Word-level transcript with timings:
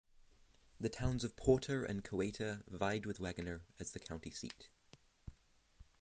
The 0.79 0.89
towns 0.89 1.23
of 1.23 1.35
Porter 1.35 1.85
and 1.85 2.03
Coweta 2.03 2.63
vied 2.67 3.05
with 3.05 3.19
Wagoner 3.19 3.61
as 3.79 3.91
the 3.91 3.99
county 3.99 4.31
seat. 4.31 4.67